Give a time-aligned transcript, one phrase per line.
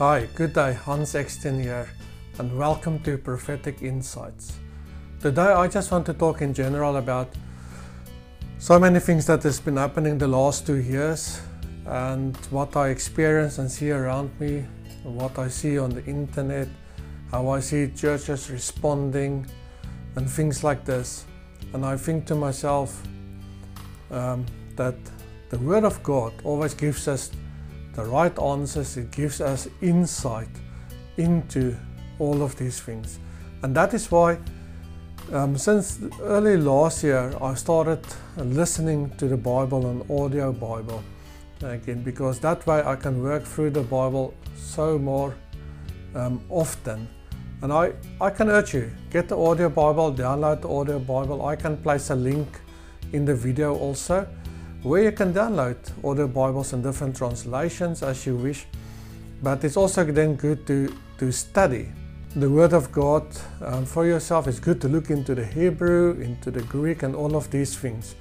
[0.00, 1.86] Hi, good day, Hans Exton here,
[2.38, 4.54] and welcome to Prophetic Insights.
[5.20, 7.28] Today, I just want to talk in general about
[8.58, 11.42] so many things that has been happening the last two years,
[11.84, 14.64] and what I experience and see around me,
[15.02, 16.68] what I see on the internet,
[17.30, 19.46] how I see churches responding,
[20.16, 21.26] and things like this.
[21.74, 23.02] And I think to myself
[24.10, 24.96] um, that
[25.50, 27.30] the Word of God always gives us
[27.94, 30.48] the right answers, it gives us insight
[31.16, 31.76] into
[32.18, 33.18] all of these things.
[33.62, 34.38] And that is why,
[35.32, 38.00] um, since early last year, I started
[38.36, 41.02] listening to the Bible on audio Bible
[41.62, 45.34] again, because that way I can work through the Bible so more
[46.14, 47.08] um, often.
[47.62, 51.44] And I, I can urge you, get the audio Bible, download the audio Bible.
[51.44, 52.48] I can place a link
[53.12, 54.26] in the video also
[54.82, 58.66] where you can download audio Bibles in different translations as you wish.
[59.42, 61.88] But it's also then good to, to study
[62.34, 63.26] the Word of God
[63.60, 64.46] um, for yourself.
[64.46, 68.14] It's good to look into the Hebrew, into the Greek, and all of these things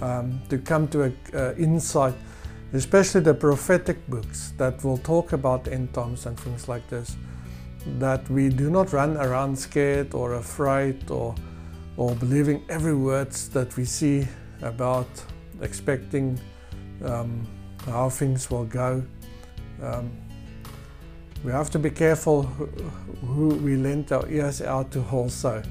[0.00, 2.14] um, to come to an uh, insight,
[2.72, 7.16] especially the prophetic books that will talk about end times and things like this.
[7.98, 11.34] That we do not run around scared or afraid or,
[11.96, 14.26] or believing every word that we see
[14.62, 15.08] about
[15.62, 16.38] expecting
[17.04, 17.46] um,
[17.86, 19.02] how things will go.
[19.82, 20.10] Um,
[21.44, 25.62] we have to be careful who, we lend our ears out to also.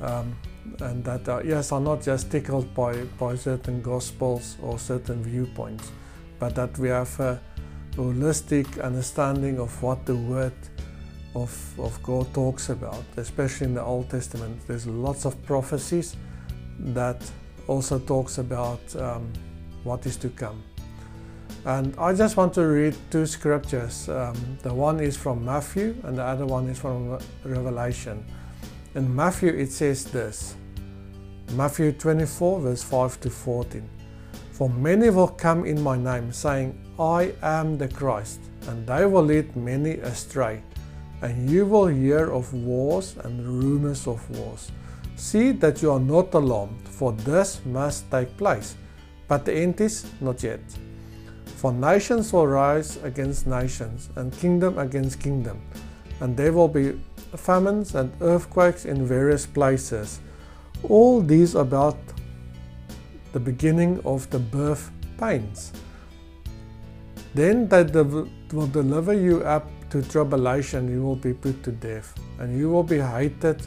[0.00, 0.34] Um,
[0.80, 5.92] and that our ears are not just tickled by, by certain gospels or certain viewpoints,
[6.38, 7.40] but that we have a
[7.92, 10.52] holistic understanding of what the Word
[11.34, 14.60] of, of God talks about, especially in the Old Testament.
[14.66, 16.16] There's lots of prophecies
[16.78, 17.22] that
[17.66, 19.32] also talks about um,
[19.84, 20.62] what is to come.
[21.64, 24.08] And I just want to read two scriptures.
[24.08, 28.24] Um, the one is from Matthew and the other one is from Revelation.
[28.94, 30.56] In Matthew it says this
[31.52, 33.88] Matthew 24, verse 5 to 14.
[34.52, 39.24] For many will come in my name, saying, I am the Christ, and they will
[39.24, 40.62] lead many astray.
[41.22, 44.70] And you will hear of wars and rumors of wars.
[45.24, 48.76] See that you are not alarmed, for this must take place,
[49.26, 50.60] but the end is not yet.
[51.56, 55.62] For nations will rise against nations, and kingdom against kingdom,
[56.20, 57.00] and there will be
[57.36, 60.20] famines and earthquakes in various places.
[60.90, 61.96] All these about
[63.32, 65.72] the beginning of the birth pains.
[67.32, 67.84] Then they
[68.52, 72.84] will deliver you up to tribulation, you will be put to death, and you will
[72.84, 73.66] be hated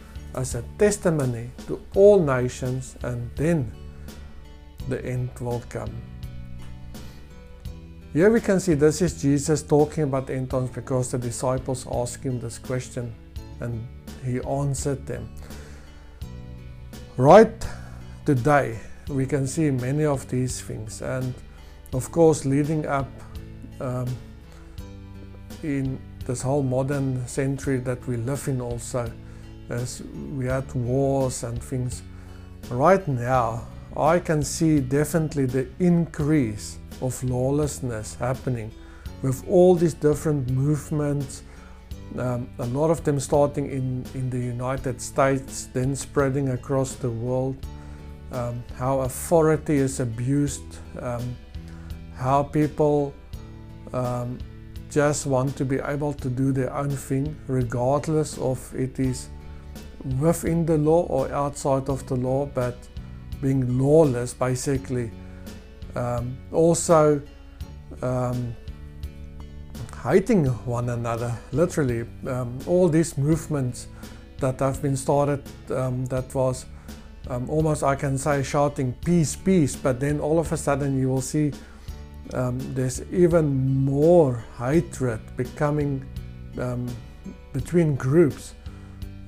[0.35, 3.71] as a testimony to all nations, and then
[4.87, 5.91] the end will come.
[8.13, 11.87] Here we can see this is Jesus talking about the end times because the disciples
[11.89, 13.13] asked him this question
[13.61, 13.87] and
[14.25, 15.29] he answered them.
[17.15, 17.67] Right
[18.25, 21.33] today, we can see many of these things, and
[21.93, 23.09] of course, leading up
[23.79, 24.07] um,
[25.63, 29.11] in this whole modern century that we live in, also
[29.71, 30.03] as
[30.35, 32.03] we had wars and things.
[32.69, 33.67] Right now,
[33.97, 38.71] I can see definitely the increase of lawlessness happening
[39.21, 41.43] with all these different movements,
[42.17, 47.09] um, a lot of them starting in, in the United States, then spreading across the
[47.09, 47.55] world,
[48.31, 50.63] um, how authority is abused,
[50.99, 51.35] um,
[52.15, 53.13] how people
[53.93, 54.37] um,
[54.89, 59.29] just want to be able to do their own thing, regardless of it is
[60.19, 62.77] within the law or outside of the law, but
[63.41, 65.11] being lawless basically.
[65.95, 67.21] Um, also,
[68.01, 68.55] um,
[70.03, 72.05] hating one another, literally.
[72.27, 73.87] Um, all these movements
[74.39, 76.65] that have been started um, that was
[77.27, 81.09] um, almost, I can say, shouting peace, peace, but then all of a sudden you
[81.09, 81.51] will see
[82.33, 86.05] um, there's even more hatred becoming
[87.53, 88.55] between groups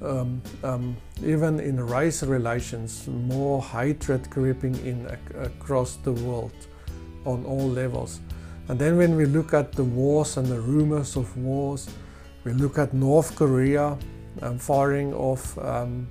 [0.03, 6.53] um, um, even in race relations, more hatred creeping in ac across the world
[7.25, 8.19] on all levels.
[8.67, 11.89] And then when we look at the wars and the rumors of wars,
[12.45, 13.97] We look at North Korea
[14.41, 16.09] um, firing off um,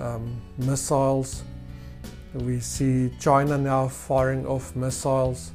[0.00, 1.44] um, missiles.
[2.34, 5.52] We see China now firing off missiles.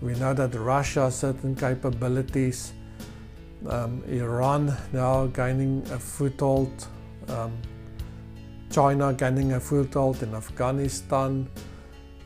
[0.00, 2.72] We know that Russia has certain capabilities.
[3.66, 6.86] Um, Iran now gaining a foothold.
[7.28, 7.52] Um,
[8.70, 11.48] China gaining a foothold in Afghanistan.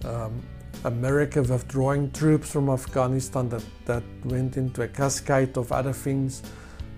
[0.04, 0.42] Um,
[0.84, 6.42] America withdrawing troops from Afghanistan that, that went into a cascade of other things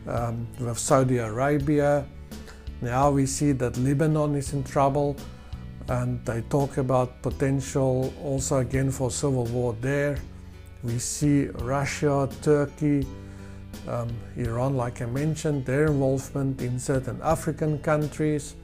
[0.06, 2.06] um, with Saudi Arabia.
[2.80, 5.16] Now we see that Lebanon is in trouble
[5.88, 10.16] and they talk about potential also again for civil war there.
[10.82, 13.06] We see Russia, Turkey,
[13.88, 18.56] um, Iran, like I mentioned, their involvement in certain African countries.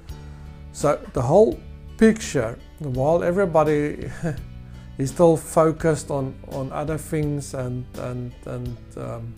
[0.72, 1.58] So the whole
[1.98, 4.10] picture, while everybody
[4.98, 9.34] is still focused on, on other things and, and, and um,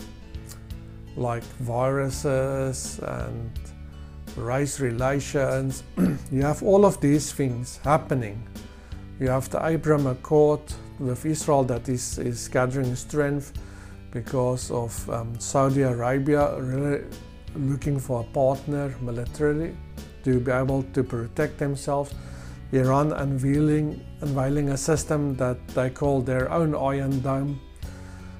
[1.16, 3.50] like viruses and
[4.36, 5.82] race relations.
[6.32, 8.46] you have all of these things happening.
[9.20, 10.60] You have the Abraham Accord
[10.98, 13.52] with Israel that is, is gathering strength
[14.12, 17.04] because of um, Saudi Arabia really
[17.56, 19.74] looking for a partner militarily
[20.24, 22.14] to be able to protect themselves.
[22.72, 27.60] Iran unveiling, unveiling a system that they call their own Iron Dome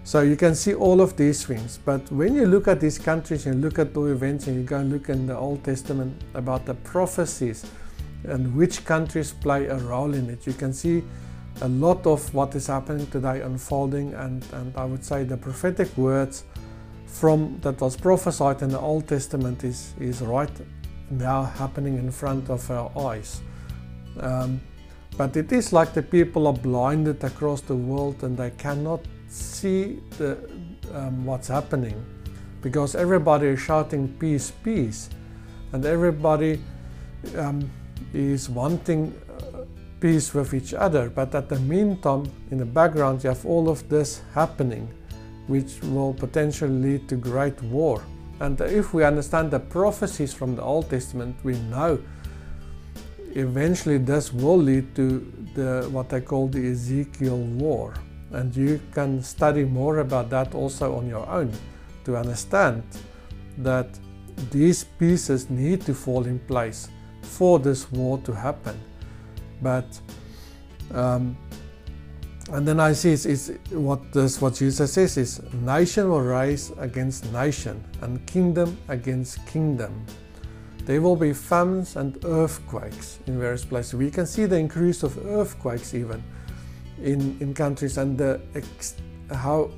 [0.05, 1.79] so you can see all of these things.
[1.85, 4.79] But when you look at these countries and look at the events and you go
[4.79, 7.65] and look in the Old Testament about the prophecies
[8.25, 11.05] and which countries play a role in it, you can see
[11.61, 15.97] a lot of what is happening today unfolding and, and I would say the prophetic
[15.97, 16.45] words
[17.07, 20.51] from that was prophesied in the Old Testament is, is right
[21.11, 23.43] now happening in front of our eyes.
[24.19, 24.61] Um,
[25.17, 30.01] but it is like the people are blinded across the world and they cannot see
[30.19, 30.39] the,
[30.95, 32.03] um, what's happening
[32.63, 35.11] because everybody is shouting peace, peace,
[35.73, 36.61] and everybody
[37.37, 37.71] um,
[38.15, 39.13] is wanting
[40.03, 41.09] peace with each other.
[41.09, 44.89] But at the meantime, in the background, you have all of this happening,
[45.47, 48.03] which will potentially lead to great war.
[48.41, 52.01] And if we understand the prophecies from the Old Testament, we know
[53.35, 55.07] eventually this will lead to
[55.55, 57.95] the what they call the Ezekiel war
[58.33, 61.53] and you can study more about that also on your own
[62.05, 62.83] to understand
[63.59, 63.89] that
[64.51, 66.89] these pieces need to fall in place
[67.23, 68.79] for this war to happen.
[69.63, 70.01] But
[70.93, 71.37] um,
[72.51, 77.33] and then I see it's, what this what Jesus says is nation will rise against
[77.33, 80.05] nation and kingdom against kingdom.
[80.85, 83.95] There will be famines and earthquakes in various places.
[83.95, 86.23] We can see the increase of earthquakes even
[87.01, 88.41] in, in countries and the
[89.33, 89.71] how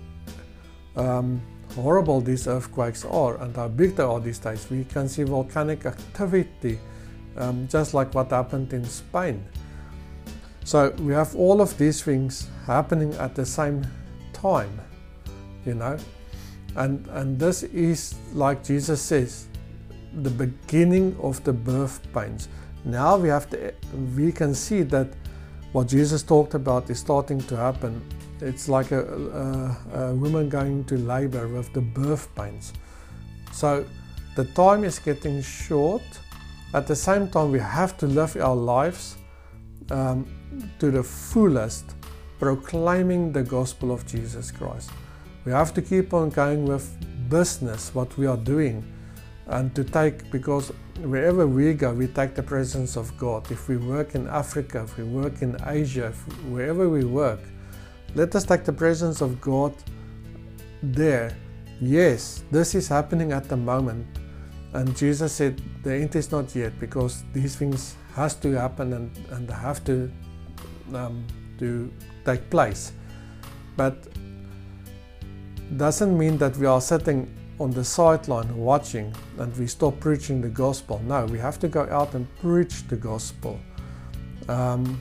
[0.97, 1.43] um,
[1.75, 4.67] horrible these earthquakes are and how big they are these days.
[4.71, 6.79] We can see volcanic activity,
[7.37, 9.45] um, just like what happened in Spain.
[10.65, 13.87] So we have all of these things happening at the same
[14.33, 14.81] time,
[15.67, 15.99] you know.
[16.77, 19.47] And, and this is, like Jesus says,
[20.23, 22.49] the beginning of the birth pains.
[22.85, 23.75] Now we have to,
[24.17, 25.09] we can see that
[25.73, 28.01] what Jesus talked about is starting to happen.
[28.41, 32.73] It's like a, a, a woman going to labor with the birth pains.
[33.53, 33.85] So
[34.35, 36.03] the time is getting short.
[36.73, 39.17] At the same time, we have to live our lives
[39.91, 40.27] um,
[40.79, 41.95] to the fullest,
[42.39, 44.91] proclaiming the gospel of Jesus Christ.
[45.45, 46.89] We have to keep on going with
[47.29, 48.85] business, what we are doing,
[49.47, 53.51] and to take, because wherever we go, we take the presence of God.
[53.51, 56.13] If we work in Africa, if we work in Asia,
[56.49, 57.41] wherever we work,
[58.15, 59.75] let us take the presence of God
[60.83, 61.37] there.
[61.81, 64.07] Yes, this is happening at the moment.
[64.73, 69.11] And Jesus said the end is not yet because these things has to happen and,
[69.31, 70.11] and have to
[70.93, 71.25] um,
[71.59, 71.93] to
[72.25, 72.93] take place.
[73.77, 73.97] But
[75.77, 80.49] doesn't mean that we are sitting on the sideline watching and we stop preaching the
[80.49, 81.01] gospel.
[81.07, 83.59] No, we have to go out and preach the gospel.
[84.49, 85.01] Um,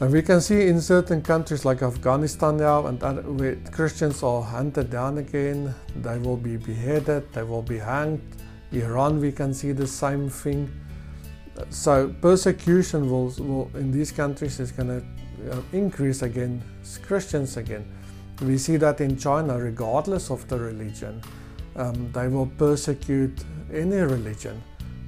[0.00, 4.90] and we can see in certain countries like Afghanistan now, and where Christians are hunted
[4.90, 8.22] down again, they will be beheaded, they will be hanged.
[8.70, 10.70] Iran, we can see the same thing.
[11.70, 16.62] So persecution will, will in these countries is going to uh, increase again,
[17.02, 17.86] Christians again.
[18.42, 21.20] We see that in China, regardless of the religion,
[21.76, 24.62] um, they will persecute any religion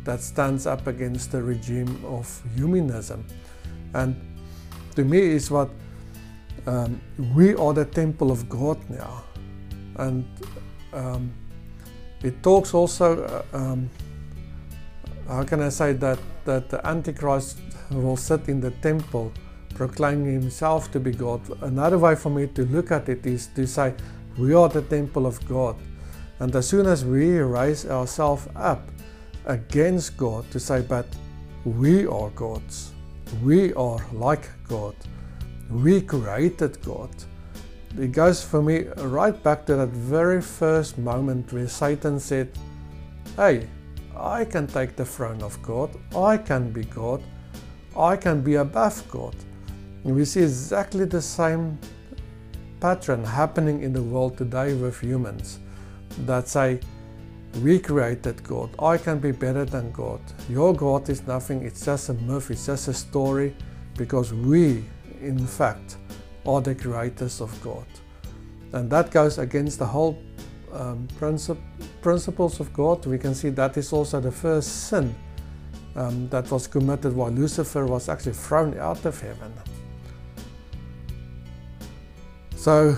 [0.04, 3.24] that stands up against the regime of humanism.
[3.94, 4.16] And
[4.96, 5.70] to me, is what
[6.66, 7.00] um,
[7.34, 9.24] we are the temple of God now.
[9.96, 10.24] And
[10.92, 11.32] um,
[12.22, 13.90] it talks also, uh, um,
[15.30, 17.58] how can I say that, that the Antichrist
[17.90, 19.32] will sit in the temple
[19.74, 21.40] proclaiming himself to be God.
[21.62, 23.94] Another way for me to look at it is to say,
[24.36, 25.76] we are the temple of God.
[26.40, 28.82] And as soon as we raise ourselves up
[29.46, 31.06] against God to say, but
[31.64, 32.92] we are gods,
[33.42, 34.96] we are like God,
[35.70, 37.10] we created God.
[37.98, 42.50] It goes for me right back to that very first moment where Satan said,
[43.36, 43.68] Hey,
[44.16, 47.22] I can take the throne of God, I can be God,
[47.96, 49.34] I can be above God.
[50.04, 51.78] And we see exactly the same
[52.80, 55.58] pattern happening in the world today with humans
[56.26, 56.80] that say,
[57.62, 58.70] we created God.
[58.78, 60.20] I can be better than God.
[60.48, 61.62] Your God is nothing.
[61.62, 62.50] It's just a myth.
[62.50, 63.54] It's just a story
[63.96, 64.84] because we,
[65.20, 65.96] in fact,
[66.46, 67.86] are the creators of God.
[68.72, 70.22] And that goes against the whole
[70.72, 71.58] um, princip
[72.02, 73.06] principles of God.
[73.06, 75.14] We can see that is also the first sin
[75.96, 79.52] um, that was committed while Lucifer was actually thrown out of heaven.
[82.56, 82.96] So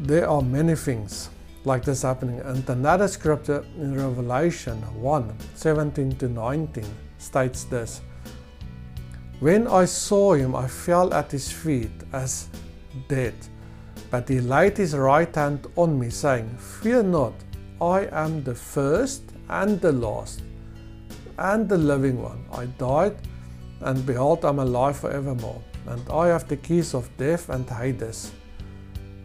[0.00, 1.30] there are many things
[1.64, 2.40] like this happening.
[2.40, 6.84] And another scripture in Revelation 1 17 to 19
[7.18, 8.00] states this
[9.40, 12.48] When I saw him, I fell at his feet as
[13.08, 13.34] dead.
[14.10, 17.34] But he laid his right hand on me, saying, Fear not,
[17.80, 20.42] I am the first and the last
[21.38, 22.44] and the living one.
[22.52, 23.16] I died,
[23.80, 25.62] and behold, I'm alive forevermore.
[25.86, 28.32] And I have the keys of death and Hades.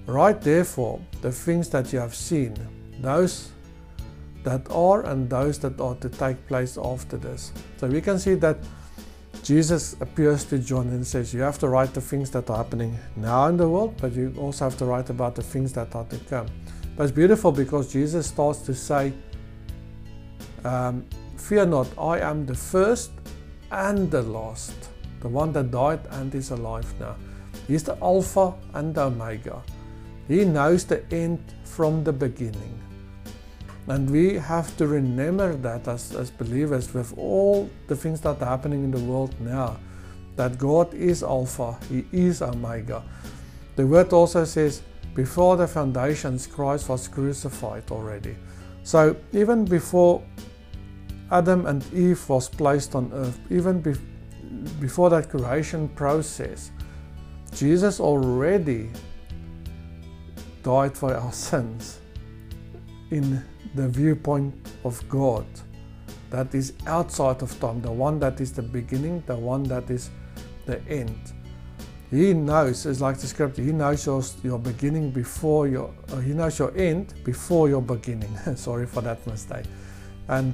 [0.06, 2.56] Write therefore the things that you have seen,
[3.00, 3.50] those
[4.44, 7.52] that are and those that are to take place after this.
[7.78, 8.58] So we can see that
[9.44, 12.98] Jesus appears to John and says, You have to write the things that are happening
[13.16, 16.06] now in the world, but you also have to write about the things that are
[16.06, 16.46] to come.
[16.96, 19.14] But it's beautiful because Jesus starts to say,
[20.64, 21.06] um,
[21.38, 23.12] Fear not, I am the first
[23.72, 24.76] and the last,
[25.22, 27.16] the one that died and is alive now.
[27.68, 29.64] He's the Alpha and the Omega.
[30.28, 32.80] He knows the end from the beginning.
[33.88, 38.46] And we have to remember that as, as believers with all the things that are
[38.46, 39.78] happening in the world now,
[40.36, 43.04] that God is Alpha, He is Omega.
[43.76, 44.82] The word also says,
[45.14, 48.36] before the foundations, Christ was crucified already.
[48.84, 50.24] So even before
[51.32, 53.94] Adam and Eve was placed on earth, even be,
[54.80, 56.72] before that creation process,
[57.54, 58.90] Jesus already
[60.64, 62.00] died for our sins
[63.10, 63.44] in
[63.76, 65.46] the viewpoint of God
[66.30, 70.10] that is outside of time, the one that is the beginning, the one that is
[70.66, 71.34] the end.
[72.10, 76.34] He knows, it's like the scripture, He knows your, your beginning before your, uh, He
[76.34, 78.36] knows your end before your beginning.
[78.56, 79.66] Sorry for that mistake.
[80.28, 80.54] And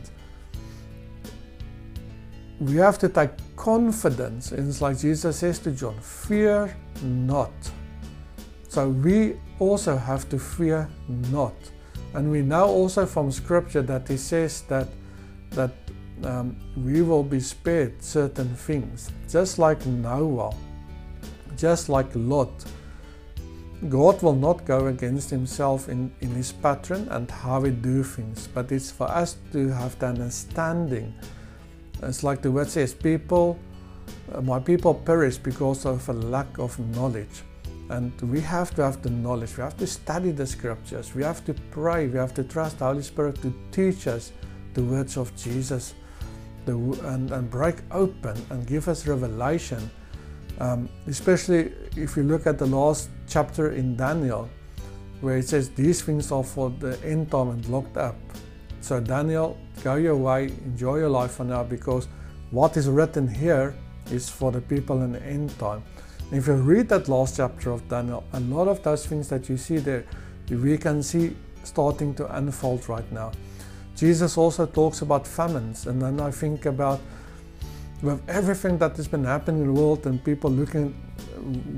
[2.60, 7.54] we have to take confidence, and it's like Jesus says to John, fear not.
[8.68, 11.56] So we also have to fear not.
[12.18, 14.88] And we know also from scripture that he says that
[15.52, 15.70] that
[16.24, 20.52] um, we will be spared certain things, just like Noah,
[21.56, 22.66] just like Lot.
[23.88, 28.48] God will not go against himself in, in his pattern and how we do things,
[28.52, 31.14] but it's for us to have the understanding.
[32.02, 33.60] It's like the word says, people,
[34.34, 37.44] uh, my people perish because of a lack of knowledge.
[37.90, 41.46] And we have to have the knowledge, we have to study the scriptures, we have
[41.46, 44.34] to pray, we have to trust the Holy Spirit to teach us
[44.74, 45.94] the words of Jesus
[46.66, 46.76] the,
[47.06, 49.90] and, and break open and give us revelation.
[50.60, 54.50] Um, especially if you look at the last chapter in Daniel,
[55.22, 58.16] where it says these things are for the end time and locked up.
[58.82, 62.08] So, Daniel, go your way, enjoy your life for now, because
[62.52, 63.76] what is written here
[64.12, 65.84] is for the people in the end time.
[66.30, 69.56] If you read that last chapter of Daniel, a lot of those things that you
[69.56, 70.04] see there,
[70.50, 73.32] we can see starting to unfold right now.
[73.96, 77.00] Jesus also talks about famines, and then I think about
[78.02, 80.94] with everything that has been happening in the world and people looking,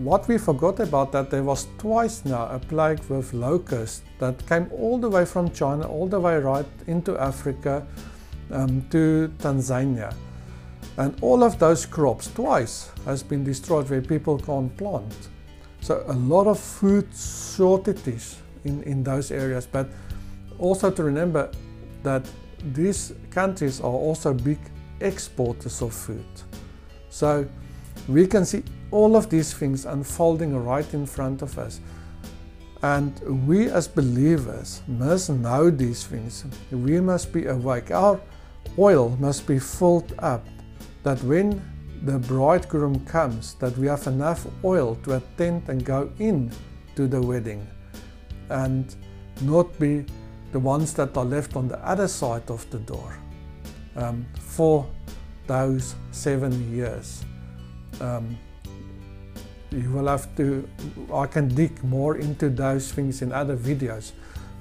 [0.03, 4.67] what we forgot about that there was twice now a plague with locusts that came
[4.71, 7.85] all the way from China, all the way right into Africa
[8.51, 10.13] um, to Tanzania.
[10.99, 15.29] And all of those crops twice has been destroyed where people can't plant.
[15.79, 19.65] So a lot of food shortages in, in those areas.
[19.65, 19.89] But
[20.57, 21.51] also to remember
[22.03, 22.29] that
[22.73, 24.59] these countries are also big
[24.99, 26.25] exporters of food.
[27.09, 27.47] So
[28.09, 31.79] we can see all of these things unfolding right in front of us.
[32.83, 36.43] And we as believers must know these things.
[36.71, 37.89] We must be awake.
[37.89, 38.19] Our
[38.77, 40.45] oil must be filled up
[41.03, 41.61] that when
[42.03, 46.51] the bridegroom comes, that we have enough oil to attend and go in
[46.95, 47.67] to the wedding
[48.49, 48.95] and
[49.41, 50.05] not be
[50.51, 53.17] the ones that are left on the other side of the door
[53.95, 54.87] um, for
[55.47, 57.23] those seven years.
[58.01, 58.37] Um,
[59.71, 60.67] you will have to,
[61.13, 64.13] I can dig more into those things in other videos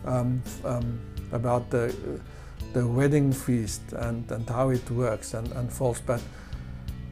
[0.04, 1.00] um, um,
[1.32, 1.94] about the,
[2.72, 6.00] the wedding feast and, and how it works and, and falls.
[6.00, 6.22] But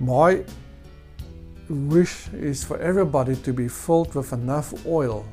[0.00, 0.44] my
[1.68, 5.26] wish is for everybody to be filled with enough oil